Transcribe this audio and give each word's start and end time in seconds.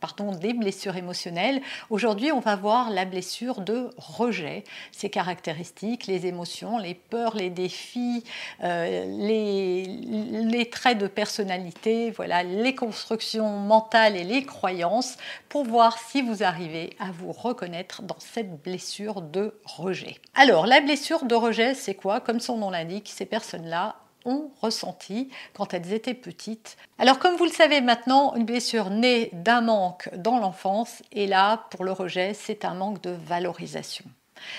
pardon, 0.00 0.32
des 0.32 0.52
blessures 0.52 0.96
émotionnelles. 0.96 1.60
Aujourd'hui, 1.90 2.32
on 2.32 2.40
va 2.40 2.56
voir 2.56 2.90
la 2.90 3.04
blessure 3.04 3.60
de 3.60 3.90
rejet, 3.96 4.64
ses 4.92 5.10
caractéristiques, 5.10 6.06
les 6.06 6.26
émotions, 6.26 6.78
les 6.78 6.94
peurs, 6.94 7.36
les 7.36 7.50
défis, 7.50 8.24
euh, 8.62 9.04
les, 9.06 9.84
les, 9.84 10.70
traits 10.70 10.98
de 10.98 11.06
personnalité, 11.06 12.10
voilà, 12.10 12.42
les 12.42 12.74
constructions 12.74 13.48
mentales 13.48 14.16
et 14.16 14.24
les 14.24 14.44
croyances 14.44 15.16
pour 15.48 15.64
voir 15.64 15.98
si 15.98 16.22
vous 16.22 16.42
arrivez 16.42 16.96
à 16.98 17.10
vous 17.10 17.32
reconnaître 17.32 18.02
dans 18.02 18.18
cette 18.18 18.62
blessure 18.62 19.22
de 19.22 19.54
rejet. 19.64 20.16
Alors, 20.34 20.66
la 20.66 20.80
blessure 20.80 21.24
de 21.24 21.34
rejet, 21.34 21.74
c'est 21.74 21.94
quoi? 21.94 22.20
Comme 22.20 22.40
son 22.40 22.58
nom 22.58 22.70
l'indique, 22.70 23.10
ces 23.14 23.26
personnes-là 23.26 23.96
ont 24.28 24.50
ressenti 24.60 25.30
quand 25.54 25.74
elles 25.74 25.92
étaient 25.92 26.14
petites. 26.14 26.76
Alors 26.98 27.18
comme 27.18 27.36
vous 27.36 27.44
le 27.44 27.50
savez 27.50 27.80
maintenant, 27.80 28.34
une 28.36 28.44
blessure 28.44 28.90
née 28.90 29.30
d'un 29.32 29.62
manque 29.62 30.08
dans 30.14 30.38
l'enfance 30.38 31.02
et 31.12 31.26
là, 31.26 31.64
pour 31.70 31.84
le 31.84 31.92
rejet, 31.92 32.34
c'est 32.34 32.64
un 32.64 32.74
manque 32.74 33.02
de 33.02 33.10
valorisation. 33.10 34.04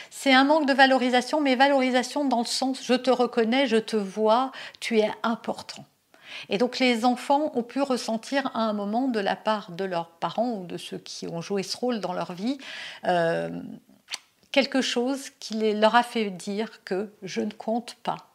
C'est 0.09 0.34
un 0.34 0.44
manque 0.44 0.66
de 0.66 0.73
valorisation, 0.73 1.39
mais 1.39 1.56
valorisation 1.56 2.26
dans 2.26 2.39
le 2.39 2.45
sens 2.45 2.84
je 2.84 2.95
te 2.95 3.11
reconnais, 3.11 3.67
je 3.67 3.78
te 3.78 3.95
vois, 3.95 4.52
tu 4.80 5.00
es 5.00 5.09
important. 5.23 5.86
Et 6.50 6.58
donc 6.58 6.80
les 6.80 7.06
enfants 7.06 7.52
ont 7.56 7.64
pu 7.64 7.81
ressentir 7.81 8.52
à 8.54 8.61
un 8.61 8.73
moment 8.73 9.08
de 9.08 9.20
la 9.20 9.36
part 9.36 9.72
de 9.72 9.86
leurs 9.86 10.09
parents 10.09 10.52
ou 10.52 10.66
de 10.66 10.78
ceux 10.78 10.98
qui 10.98 11.28
ont 11.28 11.42
joué 11.42 11.64
ce 11.64 11.78
rôle 11.78 12.00
dans 12.00 12.14
leur 12.14 12.33
vie 12.33 12.58
euh, 13.06 13.50
quelque 14.52 14.81
chose 14.81 15.30
qui 15.39 15.73
leur 15.73 15.95
a 15.95 16.04
fait 16.04 16.30
dire 16.30 16.83
que 16.83 17.11
je 17.22 17.42
ne 17.42 17.52
compte 17.52 17.95
pas 18.04 18.28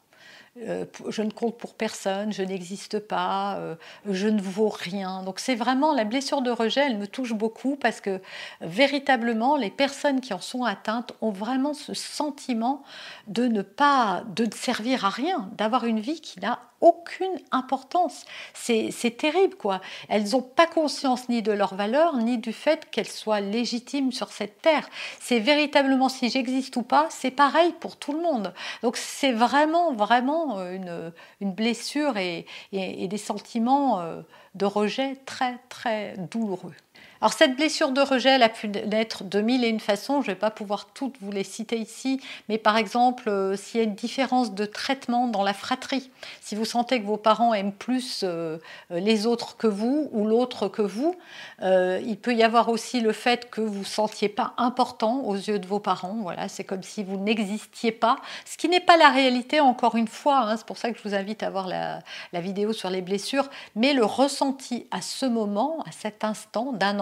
je 0.57 1.23
ne 1.23 1.31
compte 1.31 1.59
pour 1.59 1.75
personne, 1.75 2.33
je 2.33 2.43
n'existe 2.43 3.01
pas, 3.01 3.57
euh, 3.57 3.75
je 4.09 4.29
ne 4.29 4.41
vaux 4.41 4.69
rien. 4.69 5.23
Donc 5.23 5.41
c'est 5.41 5.57
vraiment 5.57 5.93
la 5.93 6.05
blessure 6.05 6.43
de 6.43 6.51
rejet, 6.51 6.83
elle 6.87 6.99
me 6.99 7.09
touche 7.09 7.33
beaucoup 7.33 7.77
parce 7.77 8.01
que 8.01 8.21
véritablement 8.61 9.57
les 9.57 9.71
personnes 9.71 10.21
qui 10.21 10.33
en 10.33 10.41
sont 10.41 10.65
atteintes 10.65 11.13
ont 11.21 11.31
vraiment 11.31 11.75
ce 11.75 11.95
sentiment 11.95 12.85
de 13.27 13.47
ne 13.47 13.63
pas, 13.63 14.23
de 14.35 14.47
ne 14.47 14.53
servir 14.53 15.05
à 15.05 15.11
rien, 15.11 15.49
d'avoir 15.57 15.85
une 15.85 16.01
vie 16.01 16.21
qui 16.21 16.39
n'a 16.41 16.61
aucune 16.85 17.41
importance. 17.51 18.27
C'est 18.53 19.17
terrible, 19.17 19.57
quoi. 19.57 19.81
Elles 20.11 20.31
n'ont 20.31 20.43
pas 20.43 20.67
conscience 20.67 21.31
ni 21.31 21.41
de 21.41 21.51
leur 21.51 21.75
valeur, 21.75 22.19
ni 22.19 22.37
du 22.37 22.53
fait 22.53 22.91
qu'elles 22.91 23.09
soient 23.09 23.41
légitimes 23.41 24.13
sur 24.13 24.31
cette 24.31 24.61
terre. 24.61 24.87
C'est 25.19 25.39
véritablement 25.39 26.11
si 26.11 26.29
j'existe 26.29 26.77
ou 26.77 26.83
pas, 26.83 27.07
c'est 27.09 27.31
pareil 27.31 27.73
pour 27.81 27.97
tout 27.97 28.13
le 28.13 28.21
monde. 28.21 28.53
Donc 28.83 28.99
c'est 28.99 29.33
vraiment, 29.33 29.95
vraiment 29.95 30.59
euh, 30.59 30.75
une, 30.75 31.13
une 31.41 31.53
blessure 31.53 32.19
et, 32.19 32.45
et, 32.73 33.09
des 33.09 33.19
sentiments 33.19 34.01
euh, 34.01 34.21
de 34.55 34.67
rejet 34.67 35.17
très, 35.25 35.59
très 35.71 36.15
douloureux. 36.31 36.75
Alors 37.21 37.33
cette 37.33 37.57
blessure 37.57 37.93
de 37.93 38.01
rejet, 38.01 38.43
a 38.43 38.49
pu 38.49 38.69
naître 38.69 39.25
de 39.25 39.41
mille 39.41 39.65
et 39.65 39.69
une 39.69 39.81
façons. 39.81 40.21
Je 40.21 40.29
ne 40.29 40.35
vais 40.35 40.39
pas 40.39 40.51
pouvoir 40.51 40.87
toutes 40.93 41.17
vous 41.21 41.31
les 41.31 41.45
citer 41.45 41.79
ici, 41.79 42.21
mais 42.49 42.59
par 42.59 42.77
exemple, 42.77 43.29
euh, 43.29 43.57
s'il 43.57 43.81
y 43.81 43.83
a 43.83 43.87
une 43.87 43.95
différence 43.95 44.55
de 44.55 44.67
traitement 44.67 45.29
dans 45.29 45.43
la 45.43 45.55
fratrie, 45.55 46.11
si 46.41 46.55
vous 46.55 46.65
sentez 46.65 47.01
que 47.01 47.07
vos 47.07 47.17
parents 47.17 47.55
aiment 47.55 47.73
plus 47.73 48.21
euh, 48.25 48.59
les 48.91 49.27
autres 49.27 49.57
que 49.57 49.67
vous 49.67 50.09
ou 50.13 50.27
l'autre 50.27 50.69
que 50.69 50.83
vous, 50.83 51.17
euh, 51.63 52.01
il 52.05 52.19
peut 52.19 52.35
y 52.35 52.43
avoir 52.43 52.69
aussi 52.69 53.01
le 53.01 53.13
fait 53.13 53.49
que 53.51 53.61
vous 53.61 53.81
ne 53.81 53.85
sentiez 53.85 54.29
pas 54.29 54.55
important 54.57 55.21
aux 55.21 55.37
yeux 55.37 55.59
de 55.59 55.67
vos 55.67 55.81
parents. 55.81 56.17
Voilà, 56.23 56.49
c'est 56.49 56.65
comme 56.65 56.83
si 56.83 57.05
vous 57.05 57.17
n'existiez 57.17 57.93
pas, 57.93 58.17
ce 58.45 58.57
qui 58.57 58.69
n'est 58.69 58.81
pas 58.81 58.97
la 58.97 59.11
réalité. 59.11 59.61
Encore 59.61 59.97
une 59.97 60.09
fois, 60.09 60.41
hein. 60.41 60.57
c'est 60.57 60.67
pour 60.67 60.79
ça 60.79 60.91
que 60.91 60.99
je 60.99 61.09
vous 61.09 61.15
invite 61.15 61.43
à 61.43 61.51
voir 61.51 61.69
la, 61.69 62.01
la 62.33 62.41
vidéo 62.41 62.73
sur 62.73 62.91
les 62.91 63.03
blessures, 63.03 63.49
mais 63.77 63.93
le 63.93 64.05
ressenti 64.05 64.87
à 64.91 65.01
ce 65.01 65.27
moment, 65.27 65.83
à 65.87 65.93
cet 65.93 66.25
instant 66.25 66.73
d'un 66.73 66.99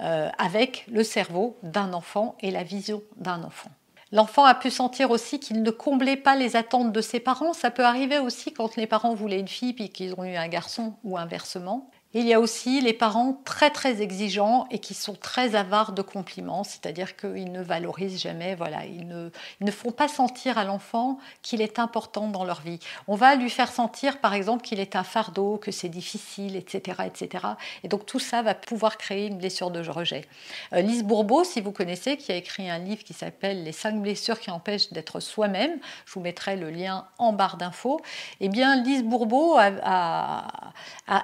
euh, 0.00 0.28
avec 0.38 0.84
le 0.90 1.04
cerveau 1.04 1.58
d'un 1.62 1.92
enfant 1.92 2.36
et 2.40 2.50
la 2.50 2.62
vision 2.62 3.02
d'un 3.16 3.42
enfant. 3.42 3.70
L'enfant 4.12 4.44
a 4.44 4.54
pu 4.54 4.70
sentir 4.70 5.10
aussi 5.10 5.38
qu'il 5.38 5.62
ne 5.62 5.70
comblait 5.70 6.16
pas 6.16 6.34
les 6.34 6.56
attentes 6.56 6.92
de 6.92 7.00
ses 7.00 7.20
parents. 7.20 7.52
Ça 7.52 7.70
peut 7.70 7.84
arriver 7.84 8.18
aussi 8.18 8.52
quand 8.52 8.76
les 8.76 8.88
parents 8.88 9.14
voulaient 9.14 9.38
une 9.38 9.48
fille 9.48 9.72
puis 9.72 9.90
qu'ils 9.90 10.14
ont 10.14 10.24
eu 10.24 10.34
un 10.34 10.48
garçon 10.48 10.94
ou 11.04 11.16
inversement. 11.16 11.90
Il 12.12 12.26
y 12.26 12.34
a 12.34 12.40
aussi 12.40 12.80
les 12.80 12.92
parents 12.92 13.40
très 13.44 13.70
très 13.70 14.02
exigeants 14.02 14.66
et 14.70 14.78
qui 14.80 14.94
sont 14.94 15.14
très 15.14 15.54
avares 15.54 15.92
de 15.92 16.02
compliments, 16.02 16.64
c'est-à-dire 16.64 17.16
qu'ils 17.16 17.52
ne 17.52 17.62
valorisent 17.62 18.20
jamais, 18.20 18.54
voilà, 18.54 18.84
ils 18.84 19.06
ne, 19.06 19.30
ne 19.60 19.70
font 19.70 19.92
pas 19.92 20.08
sentir 20.08 20.58
à 20.58 20.64
l'enfant 20.64 21.18
qu'il 21.42 21.60
est 21.60 21.78
important 21.78 22.28
dans 22.28 22.44
leur 22.44 22.62
vie. 22.62 22.80
On 23.06 23.14
va 23.14 23.34
lui 23.36 23.50
faire 23.50 23.70
sentir 23.70 24.18
par 24.18 24.34
exemple 24.34 24.62
qu'il 24.62 24.80
est 24.80 24.96
un 24.96 25.04
fardeau, 25.04 25.56
que 25.56 25.70
c'est 25.70 25.88
difficile, 25.88 26.56
etc., 26.56 27.02
etc. 27.06 27.44
Et 27.84 27.88
donc 27.88 28.06
tout 28.06 28.18
ça 28.18 28.42
va 28.42 28.54
pouvoir 28.54 28.98
créer 28.98 29.26
une 29.26 29.38
blessure 29.38 29.70
de 29.70 29.80
rejet. 29.88 30.24
Euh, 30.72 30.80
Lise 30.80 31.04
Bourbeau, 31.04 31.44
si 31.44 31.60
vous 31.60 31.72
connaissez, 31.72 32.16
qui 32.16 32.32
a 32.32 32.36
écrit 32.36 32.68
un 32.70 32.78
livre 32.78 33.04
qui 33.04 33.12
s'appelle 33.12 33.64
Les 33.64 33.72
cinq 33.72 34.00
blessures 34.00 34.40
qui 34.40 34.50
empêchent 34.50 34.92
d'être 34.92 35.20
soi-même, 35.20 35.78
je 36.06 36.14
vous 36.14 36.20
mettrai 36.20 36.56
le 36.56 36.70
lien 36.70 37.06
en 37.18 37.32
barre 37.32 37.56
d'infos. 37.56 38.00
Eh 38.40 38.48
bien, 38.48 38.82
Lise 38.82 39.04
Bourbeau 39.04 39.56
a, 39.58 40.72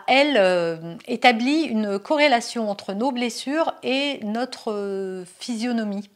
elle 0.06 0.36
euh, 0.36 0.75
établit 1.06 1.62
une 1.62 1.98
corrélation 1.98 2.70
entre 2.70 2.92
nos 2.92 3.12
blessures 3.12 3.74
et 3.82 4.20
notre 4.24 4.72
euh, 4.72 5.24
physionomie. 5.38 6.08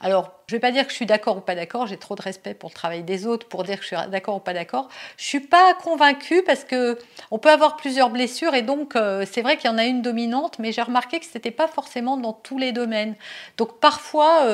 Alors, 0.00 0.44
je 0.48 0.54
ne 0.54 0.58
vais 0.58 0.60
pas 0.60 0.70
dire 0.70 0.84
que 0.84 0.90
je 0.90 0.96
suis 0.96 1.06
d'accord 1.06 1.38
ou 1.38 1.40
pas 1.40 1.56
d'accord, 1.56 1.88
j'ai 1.88 1.96
trop 1.96 2.14
de 2.14 2.22
respect 2.22 2.54
pour 2.54 2.70
le 2.70 2.74
travail 2.74 3.02
des 3.02 3.26
autres 3.26 3.48
pour 3.48 3.64
dire 3.64 3.78
que 3.78 3.82
je 3.82 3.88
suis 3.88 3.96
d'accord 4.10 4.36
ou 4.36 4.40
pas 4.40 4.54
d'accord. 4.54 4.88
Je 5.16 5.24
ne 5.24 5.26
suis 5.26 5.40
pas 5.40 5.74
convaincue 5.74 6.42
parce 6.44 6.62
que 6.62 6.98
on 7.32 7.38
peut 7.38 7.50
avoir 7.50 7.76
plusieurs 7.76 8.10
blessures 8.10 8.54
et 8.54 8.62
donc 8.62 8.94
euh, 8.94 9.24
c'est 9.28 9.42
vrai 9.42 9.56
qu'il 9.56 9.68
y 9.68 9.72
en 9.72 9.78
a 9.78 9.84
une 9.84 10.02
dominante, 10.02 10.60
mais 10.60 10.70
j'ai 10.70 10.82
remarqué 10.82 11.18
que 11.18 11.26
ce 11.26 11.32
n'était 11.34 11.50
pas 11.50 11.66
forcément 11.66 12.16
dans 12.16 12.32
tous 12.32 12.58
les 12.58 12.70
domaines. 12.70 13.16
Donc 13.56 13.80
parfois, 13.80 14.46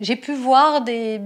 j'ai 0.00 0.16
pu 0.16 0.34
voir 0.34 0.80
des, 0.80 1.20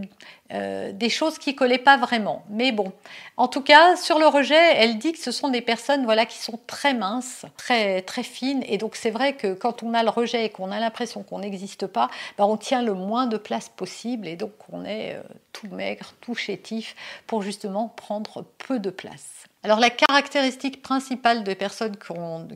euh, 0.52 0.92
choses 1.08 1.38
qui 1.38 1.54
collaient 1.54 1.78
pas 1.78 1.96
vraiment. 1.96 2.44
Mais 2.50 2.72
bon, 2.72 2.92
en 3.36 3.48
tout 3.48 3.62
cas, 3.62 3.96
sur 3.96 4.18
le 4.18 4.26
rejet, 4.26 4.76
elle 4.76 4.98
dit 4.98 5.12
que 5.12 5.18
ce 5.18 5.30
sont 5.30 5.48
des 5.48 5.60
personnes 5.60 6.04
voilà, 6.04 6.26
qui 6.26 6.38
sont 6.38 6.58
très 6.66 6.94
minces, 6.94 7.46
très, 7.56 8.02
très 8.02 8.22
fines. 8.22 8.62
Et 8.66 8.78
donc, 8.78 8.96
c'est 8.96 9.10
vrai 9.10 9.34
que 9.34 9.54
quand 9.54 9.82
on 9.82 9.94
a 9.94 10.02
le 10.02 10.10
rejet 10.10 10.44
et 10.44 10.50
qu'on 10.50 10.70
a 10.70 10.78
l'impression 10.80 11.22
qu'on 11.22 11.38
n'existe 11.38 11.86
pas, 11.86 12.10
ben, 12.36 12.44
on 12.44 12.56
tient 12.56 12.82
le 12.82 12.94
moins 12.94 13.26
de 13.26 13.36
place 13.36 13.68
possible. 13.68 14.01
Et 14.04 14.36
donc, 14.36 14.52
on 14.70 14.84
est 14.84 15.14
euh, 15.14 15.22
tout 15.52 15.68
maigre, 15.68 16.14
tout 16.20 16.34
chétif, 16.34 16.94
pour 17.26 17.42
justement 17.42 17.88
prendre 17.88 18.44
peu 18.58 18.78
de 18.78 18.90
place. 18.90 19.44
Alors 19.64 19.78
la 19.78 19.90
caractéristique 19.90 20.82
principale 20.82 21.44
des 21.44 21.54
personnes 21.54 21.96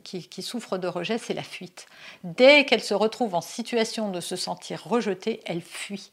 qui, 0.02 0.28
qui, 0.28 0.42
souffrent 0.42 0.76
de 0.76 0.88
rejet, 0.88 1.18
c'est 1.18 1.34
la 1.34 1.44
fuite. 1.44 1.86
Dès 2.24 2.64
qu'elles 2.64 2.82
se 2.82 2.94
retrouvent 2.94 3.36
en 3.36 3.40
situation 3.40 4.10
de 4.10 4.20
se 4.20 4.34
sentir 4.34 4.82
rejetées, 4.84 5.40
elles 5.44 5.62
fuient. 5.62 6.10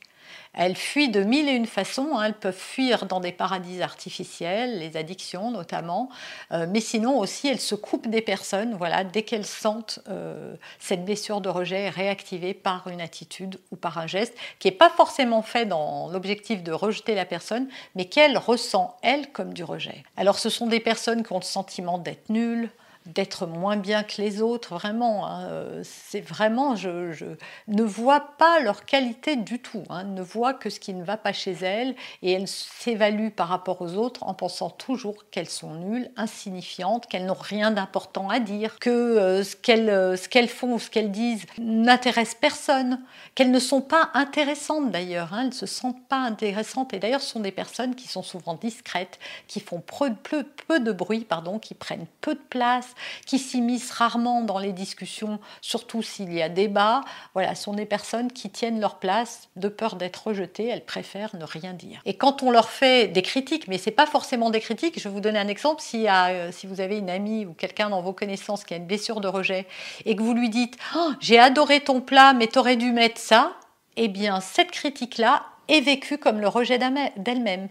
Elles 0.54 0.76
fuient 0.76 1.10
de 1.10 1.24
mille 1.24 1.50
et 1.50 1.54
une 1.54 1.66
façons. 1.66 2.16
Hein. 2.16 2.26
Elles 2.26 2.34
peuvent 2.34 2.56
fuir 2.56 3.06
dans 3.06 3.20
des 3.20 3.32
paradis 3.32 3.82
artificiels, 3.82 4.80
les 4.80 4.98
addictions 4.98 5.52
notamment, 5.52 6.10
euh, 6.52 6.68
mais 6.70 6.80
sinon 6.80 7.18
aussi 7.18 7.48
elles 7.48 7.60
se 7.60 7.76
coupent 7.76 8.08
des 8.08 8.22
personnes. 8.22 8.76
Voilà, 8.76 9.04
dès 9.04 9.24
qu'elles 9.24 9.46
sentent 9.46 10.00
euh, 10.10 10.56
cette 10.80 11.06
blessure 11.06 11.42
de 11.42 11.50
rejet 11.50 11.90
réactivée 11.90 12.54
par 12.54 12.88
une 12.88 13.02
attitude 13.02 13.60
ou 13.72 13.76
par 13.76 13.98
un 13.98 14.08
geste 14.08 14.36
qui 14.60 14.68
n'est 14.68 14.76
pas 14.76 14.90
forcément 14.90 15.42
fait 15.42 15.66
dans 15.66 16.10
l'objectif 16.10 16.64
de 16.64 16.72
rejeter 16.72 17.16
la 17.16 17.26
personne, 17.26 17.68
mais 17.96 18.06
qu'elle 18.06 18.38
ressent 18.38 18.98
elle 19.02 19.32
comme 19.32 19.54
du 19.54 19.64
rejet. 19.64 20.04
Alors 20.18 20.38
ce 20.38 20.50
sont 20.50 20.68
des 20.68 20.80
personnes 20.80 21.24
qui 21.24 21.34
ont 21.34 21.40
le 21.40 21.44
sentiment 21.44 21.98
d'être 21.98 22.30
nulles, 22.30 22.70
d'être 23.06 23.46
moins 23.46 23.78
bien 23.78 24.04
que 24.04 24.22
les 24.22 24.42
autres, 24.42 24.76
vraiment. 24.76 25.28
Hein. 25.28 25.48
C'est 25.84 26.22
vraiment, 26.22 26.76
je, 26.76 27.36
ne 27.68 27.84
vois 27.84 28.22
pas 28.38 28.60
leur 28.60 28.86
qualité 28.86 29.36
du 29.36 29.60
tout, 29.60 29.84
hein. 29.90 30.04
ne 30.04 30.22
vois 30.22 30.54
que 30.54 30.70
ce 30.70 30.80
qui 30.80 30.94
ne 30.94 31.04
va 31.04 31.18
pas 31.18 31.34
chez 31.34 31.52
elles 31.52 31.96
et 32.22 32.32
elles 32.32 32.48
s'évaluent 32.48 33.32
par 33.32 33.48
rapport 33.48 33.82
aux 33.82 33.96
autres 33.96 34.24
en 34.24 34.34
pensant 34.34 34.70
toujours 34.70 35.30
qu'elles 35.32 35.50
sont 35.50 35.74
nulles, 35.76 36.12
insignifiantes, 36.18 37.08
qu'elles 37.08 37.26
n'ont 37.26 37.34
rien 37.34 37.72
d'important 37.72 38.30
à 38.30 38.40
dire, 38.40 38.80
que 38.80 38.90
euh, 38.90 39.44
ce 39.44 39.56
qu'elles 39.56 39.90
euh, 39.90 40.48
font 40.48 40.74
ou 40.74 40.80
ce 40.80 40.90
qu'elles 40.90 41.12
disent 41.12 41.46
n'intéresse 41.58 42.36
personne, 42.40 43.02
qu'elles 43.36 43.52
ne 43.52 43.60
sont 43.60 43.82
pas 43.82 44.10
intéressantes 44.14 44.92
d'ailleurs, 44.92 45.34
hein. 45.34 45.42
elles 45.42 45.48
ne 45.48 45.52
se 45.52 45.66
sentent 45.66 46.06
pas 46.08 46.18
intéressantes 46.18 46.94
et 46.94 47.00
d'ailleurs 47.00 47.22
ce 47.22 47.32
sont 47.32 47.40
des 47.40 47.52
personnes 47.52 47.96
qui 47.96 48.08
sont 48.08 48.24
souvent 48.24 48.56
discrètes, 48.56 49.20
qui 49.48 49.60
font 49.60 49.82
peu, 49.82 50.14
peu, 50.24 50.44
peu 50.68 50.80
de 50.80 50.92
bruit, 50.92 51.26
pardon, 51.26 51.60
qui 51.60 51.74
prennent 51.74 52.08
peu 52.22 52.36
de 52.36 52.42
place, 52.50 52.93
qui 53.26 53.40
s'immiscent 53.40 53.92
rarement 53.92 54.42
dans 54.42 54.60
les 54.60 54.74
discussions, 54.74 55.40
surtout 55.62 56.02
s'il 56.02 56.34
y 56.34 56.42
a 56.42 56.50
débat. 56.50 57.02
Voilà, 57.34 57.56
sont 57.56 57.74
des 57.74 57.86
personnes 57.86 58.32
qui 58.32 58.50
tiennent 58.50 58.80
leur 58.80 59.00
place 59.00 59.50
de 59.56 59.68
peur 59.68 59.96
d'être 59.96 60.28
rejetées, 60.28 60.68
elles 60.68 60.86
préfèrent 60.86 61.36
ne 61.36 61.46
rien 61.46 61.74
dire. 61.74 62.02
Et 62.06 62.16
quand 62.16 62.44
on 62.44 62.52
leur 62.52 62.70
fait 62.70 63.08
des 63.08 63.22
critiques, 63.22 63.68
mais 63.68 63.78
c'est 63.78 63.92
pas 63.92 64.06
forcément 64.06 64.50
des 64.50 64.60
critiques, 64.60 65.00
je 65.00 65.08
vais 65.08 65.14
vous 65.14 65.22
donner 65.22 65.40
un 65.40 65.48
exemple, 65.48 65.82
si, 65.82 66.08
euh, 66.08 66.52
si 66.52 66.68
vous 66.68 66.82
avez 66.82 66.98
une 66.98 67.10
amie 67.10 67.46
ou 67.46 67.54
quelqu'un 67.54 67.90
dans 67.90 68.02
vos 68.02 68.14
connaissances 68.14 68.64
qui 68.64 68.74
a 68.74 68.78
une 68.78 68.88
blessure 68.88 69.22
de 69.22 69.28
rejet 69.28 69.66
et 70.06 70.16
que 70.16 70.22
vous 70.22 70.34
lui 70.34 70.50
dites 70.50 70.78
oh, 70.96 71.12
j'ai 71.20 71.40
adoré 71.40 71.82
ton 71.82 72.02
plat 72.02 72.34
mais 72.34 72.48
t'aurais 72.48 72.76
dû 72.76 72.92
mettre 72.92 73.20
ça, 73.20 73.54
eh 73.96 74.08
bien 74.08 74.40
cette 74.40 74.72
critique-là 74.72 75.44
est 75.68 75.82
vécue 75.82 76.18
comme 76.18 76.40
le 76.40 76.48
rejet 76.48 76.78
d'elle-même. 76.78 77.70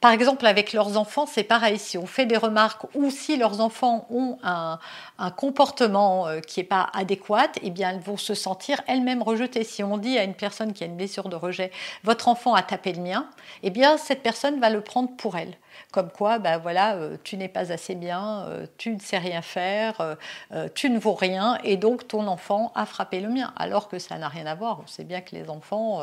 Par 0.00 0.10
exemple, 0.10 0.46
avec 0.46 0.72
leurs 0.72 0.96
enfants, 0.98 1.26
c'est 1.26 1.44
pareil. 1.44 1.78
Si 1.78 1.96
on 1.96 2.06
fait 2.06 2.26
des 2.26 2.36
remarques 2.36 2.86
ou 2.96 3.10
si 3.10 3.36
leurs 3.36 3.60
enfants 3.60 4.06
ont 4.10 4.36
un, 4.42 4.78
comportement 5.36 6.26
euh, 6.26 6.40
qui 6.40 6.58
n'est 6.58 6.66
pas 6.66 6.90
adéquat, 6.92 7.52
eh 7.62 7.70
bien, 7.70 7.90
elles 7.90 8.00
vont 8.00 8.16
se 8.16 8.34
sentir 8.34 8.80
elles-mêmes 8.88 9.22
rejetées. 9.22 9.62
Si 9.62 9.84
on 9.84 9.98
dit 9.98 10.18
à 10.18 10.24
une 10.24 10.34
personne 10.34 10.72
qui 10.72 10.82
a 10.82 10.88
une 10.88 10.96
blessure 10.96 11.28
de 11.28 11.36
rejet, 11.36 11.70
votre 12.02 12.26
enfant 12.26 12.54
a 12.54 12.62
tapé 12.62 12.92
le 12.92 13.00
mien, 13.00 13.28
eh 13.62 13.70
bien, 13.70 13.96
cette 13.96 14.24
personne 14.24 14.58
va 14.58 14.70
le 14.70 14.80
prendre 14.80 15.10
pour 15.16 15.36
elle 15.36 15.54
comme 15.92 16.10
quoi, 16.10 16.38
ben 16.38 16.58
voilà, 16.58 16.94
euh, 16.94 17.16
tu 17.22 17.36
n'es 17.36 17.48
pas 17.48 17.72
assez 17.72 17.94
bien, 17.94 18.46
euh, 18.48 18.66
tu 18.78 18.90
ne 18.90 18.98
sais 18.98 19.18
rien 19.18 19.42
faire, 19.42 20.16
euh, 20.52 20.68
tu 20.74 20.90
ne 20.90 20.98
vaux 20.98 21.14
rien, 21.14 21.58
et 21.64 21.76
donc 21.76 22.08
ton 22.08 22.26
enfant 22.26 22.72
a 22.74 22.86
frappé 22.86 23.20
le 23.20 23.28
mien, 23.28 23.52
alors 23.56 23.88
que 23.88 23.98
ça 23.98 24.16
n'a 24.18 24.28
rien 24.28 24.46
à 24.46 24.54
voir. 24.54 24.80
On 24.82 24.86
sait 24.86 25.04
bien 25.04 25.20
que 25.20 25.34
les 25.34 25.50
enfants 25.50 26.02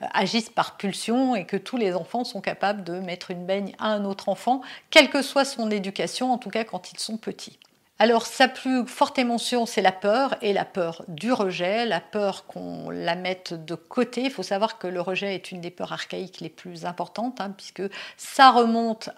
agissent 0.00 0.50
par 0.50 0.76
pulsion 0.76 1.34
et 1.34 1.44
que 1.44 1.56
tous 1.56 1.76
les 1.76 1.94
enfants 1.94 2.24
sont 2.24 2.40
capables 2.40 2.84
de 2.84 2.98
mettre 2.98 3.30
une 3.30 3.46
baigne 3.46 3.74
à 3.78 3.88
un 3.88 4.04
autre 4.04 4.28
enfant, 4.28 4.62
quelle 4.90 5.10
que 5.10 5.22
soit 5.22 5.44
son 5.44 5.70
éducation, 5.70 6.32
en 6.32 6.38
tout 6.38 6.50
cas 6.50 6.64
quand 6.64 6.92
ils 6.92 6.98
sont 6.98 7.16
petits. 7.16 7.58
Alors 8.00 8.26
sa 8.26 8.46
plus 8.46 8.86
forte 8.86 9.18
émotion, 9.18 9.66
c'est 9.66 9.82
la 9.82 9.90
peur, 9.90 10.36
et 10.40 10.52
la 10.52 10.64
peur 10.64 11.04
du 11.08 11.32
rejet, 11.32 11.84
la 11.84 11.98
peur 12.00 12.46
qu'on 12.46 12.90
la 12.90 13.16
mette 13.16 13.54
de 13.54 13.74
côté. 13.74 14.22
Il 14.22 14.30
faut 14.30 14.44
savoir 14.44 14.78
que 14.78 14.86
le 14.86 15.00
rejet 15.00 15.34
est 15.34 15.50
une 15.50 15.60
des 15.60 15.72
peurs 15.72 15.92
archaïques 15.92 16.40
les 16.40 16.48
plus 16.48 16.84
importantes, 16.84 17.40
hein, 17.40 17.52
puisque 17.56 17.82
ça 18.16 18.52
remonte 18.52 19.10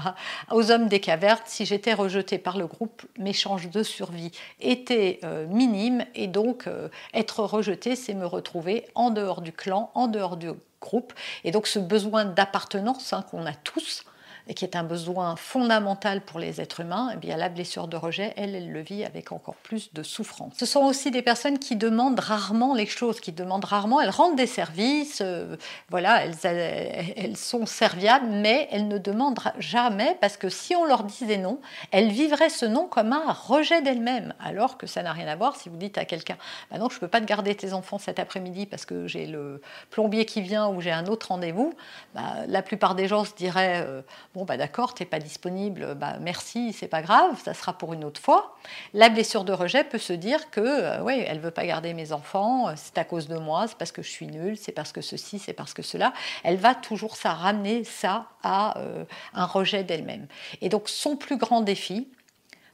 aux 0.50 0.70
hommes 0.70 0.88
des 0.88 1.00
cavernes. 1.00 1.42
Si 1.44 1.66
j'étais 1.66 1.92
rejeté 1.92 2.38
par 2.38 2.56
le 2.56 2.66
groupe, 2.66 3.02
mes 3.18 3.34
chances 3.34 3.68
de 3.68 3.82
survie 3.82 4.32
étaient 4.60 5.20
euh, 5.24 5.46
minimes, 5.48 6.06
et 6.14 6.26
donc 6.26 6.68
euh, 6.68 6.88
être 7.12 7.40
rejeté, 7.40 7.96
c'est 7.96 8.14
me 8.14 8.24
retrouver 8.24 8.86
en 8.94 9.10
dehors 9.10 9.42
du 9.42 9.52
clan, 9.52 9.90
en 9.94 10.08
dehors 10.08 10.38
du 10.38 10.48
groupe. 10.80 11.12
Et 11.44 11.50
donc 11.50 11.66
ce 11.66 11.78
besoin 11.78 12.24
d'appartenance 12.24 13.12
hein, 13.12 13.26
qu'on 13.30 13.44
a 13.44 13.52
tous, 13.52 14.04
et 14.48 14.54
qui 14.54 14.64
est 14.64 14.76
un 14.76 14.84
besoin 14.84 15.36
fondamental 15.36 16.20
pour 16.20 16.40
les 16.40 16.60
êtres 16.60 16.80
humains, 16.80 17.10
eh 17.14 17.16
bien 17.16 17.36
la 17.36 17.48
blessure 17.48 17.88
de 17.88 17.96
rejet, 17.96 18.32
elle, 18.36 18.54
elle 18.54 18.70
le 18.70 18.80
vit 18.80 19.04
avec 19.04 19.32
encore 19.32 19.54
plus 19.56 19.92
de 19.92 20.02
souffrance. 20.02 20.54
Ce 20.58 20.66
sont 20.66 20.80
aussi 20.80 21.10
des 21.10 21.22
personnes 21.22 21.58
qui 21.58 21.76
demandent 21.76 22.18
rarement 22.18 22.74
les 22.74 22.86
choses, 22.86 23.20
qui 23.20 23.32
demandent 23.32 23.64
rarement, 23.64 24.00
elles 24.00 24.10
rendent 24.10 24.36
des 24.36 24.46
services, 24.46 25.20
euh, 25.20 25.56
voilà, 25.90 26.24
elles, 26.24 27.14
elles, 27.16 27.36
sont 27.36 27.66
serviables, 27.66 28.26
mais 28.28 28.68
elles 28.70 28.88
ne 28.88 28.98
demandent 28.98 29.38
jamais, 29.58 30.16
parce 30.20 30.36
que 30.36 30.48
si 30.48 30.74
on 30.74 30.84
leur 30.84 31.04
disait 31.04 31.38
non, 31.38 31.60
elles 31.90 32.10
vivraient 32.10 32.50
ce 32.50 32.66
non 32.66 32.86
comme 32.86 33.12
un 33.12 33.32
rejet 33.32 33.82
d'elles-mêmes, 33.82 34.34
alors 34.40 34.76
que 34.76 34.86
ça 34.86 35.02
n'a 35.02 35.12
rien 35.12 35.28
à 35.28 35.36
voir 35.36 35.56
si 35.56 35.68
vous 35.68 35.76
dites 35.76 35.98
à 35.98 36.04
quelqu'un, 36.04 36.36
bah 36.70 36.78
non, 36.78 36.88
je 36.88 36.96
ne 36.96 37.00
peux 37.00 37.08
pas 37.08 37.20
te 37.20 37.26
garder 37.26 37.54
tes 37.54 37.72
enfants 37.72 37.98
cet 37.98 38.18
après-midi 38.18 38.66
parce 38.66 38.84
que 38.84 39.06
j'ai 39.06 39.26
le 39.26 39.60
plombier 39.90 40.24
qui 40.24 40.40
vient 40.40 40.68
ou 40.68 40.80
j'ai 40.80 40.92
un 40.92 41.06
autre 41.06 41.28
rendez-vous, 41.28 41.74
bah, 42.14 42.46
la 42.46 42.62
plupart 42.62 42.94
des 42.94 43.08
gens 43.08 43.24
se 43.24 43.34
diraient, 43.34 43.84
euh, 43.86 44.02
Bon, 44.34 44.46
bah 44.46 44.56
d'accord, 44.56 44.94
t'es 44.94 45.04
pas 45.04 45.18
disponible, 45.18 45.94
bah 45.94 46.16
merci, 46.18 46.72
c'est 46.72 46.88
pas 46.88 47.02
grave, 47.02 47.38
ça 47.44 47.52
sera 47.52 47.74
pour 47.74 47.92
une 47.92 48.02
autre 48.02 48.18
fois. 48.18 48.56
La 48.94 49.10
blessure 49.10 49.44
de 49.44 49.52
rejet 49.52 49.84
peut 49.84 49.98
se 49.98 50.14
dire 50.14 50.50
que, 50.50 50.60
euh, 50.60 51.02
oui, 51.02 51.22
elle 51.26 51.38
veut 51.38 51.50
pas 51.50 51.66
garder 51.66 51.92
mes 51.92 52.12
enfants, 52.12 52.68
euh, 52.68 52.72
c'est 52.76 52.96
à 52.96 53.04
cause 53.04 53.28
de 53.28 53.36
moi, 53.36 53.66
c'est 53.68 53.76
parce 53.76 53.92
que 53.92 54.00
je 54.00 54.08
suis 54.08 54.26
nulle, 54.26 54.56
c'est 54.56 54.72
parce 54.72 54.90
que 54.90 55.02
ceci, 55.02 55.38
c'est 55.38 55.52
parce 55.52 55.74
que 55.74 55.82
cela. 55.82 56.14
Elle 56.44 56.56
va 56.56 56.74
toujours 56.74 57.16
ça 57.16 57.34
ramener 57.34 57.84
ça 57.84 58.24
à 58.42 58.78
euh, 58.78 59.04
un 59.34 59.44
rejet 59.44 59.84
d'elle-même. 59.84 60.26
Et 60.62 60.70
donc, 60.70 60.88
son 60.88 61.16
plus 61.16 61.36
grand 61.36 61.60
défi, 61.60 62.08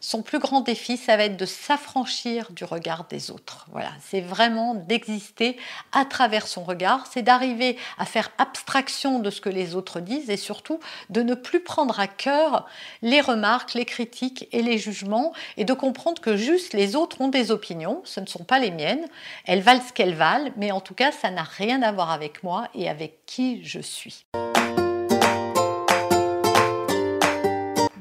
son 0.00 0.22
plus 0.22 0.38
grand 0.38 0.60
défi, 0.60 0.96
ça 0.96 1.16
va 1.16 1.24
être 1.24 1.36
de 1.36 1.46
s'affranchir 1.46 2.50
du 2.52 2.64
regard 2.64 3.06
des 3.08 3.30
autres. 3.30 3.66
Voilà, 3.72 3.90
c'est 4.00 4.20
vraiment 4.20 4.74
d'exister 4.74 5.56
à 5.92 6.04
travers 6.04 6.46
son 6.46 6.62
regard, 6.64 7.06
c'est 7.10 7.22
d'arriver 7.22 7.76
à 7.98 8.04
faire 8.04 8.30
abstraction 8.38 9.18
de 9.18 9.30
ce 9.30 9.40
que 9.40 9.48
les 9.48 9.74
autres 9.74 10.00
disent 10.00 10.30
et 10.30 10.36
surtout 10.36 10.78
de 11.10 11.22
ne 11.22 11.34
plus 11.34 11.60
prendre 11.60 11.98
à 11.98 12.06
cœur 12.06 12.66
les 13.02 13.20
remarques, 13.20 13.74
les 13.74 13.84
critiques 13.84 14.48
et 14.52 14.62
les 14.62 14.78
jugements 14.78 15.32
et 15.56 15.64
de 15.64 15.72
comprendre 15.72 16.20
que 16.20 16.36
juste 16.36 16.74
les 16.74 16.96
autres 16.96 17.20
ont 17.20 17.28
des 17.28 17.50
opinions, 17.50 18.00
ce 18.04 18.20
ne 18.20 18.26
sont 18.26 18.44
pas 18.44 18.58
les 18.58 18.70
miennes, 18.70 19.06
elles 19.46 19.62
valent 19.62 19.82
ce 19.86 19.92
qu'elles 19.92 20.14
valent, 20.14 20.50
mais 20.56 20.70
en 20.70 20.80
tout 20.80 20.94
cas, 20.94 21.12
ça 21.12 21.30
n'a 21.30 21.42
rien 21.42 21.82
à 21.82 21.92
voir 21.92 22.10
avec 22.10 22.42
moi 22.42 22.68
et 22.74 22.88
avec 22.88 23.26
qui 23.26 23.64
je 23.64 23.80
suis. 23.80 24.24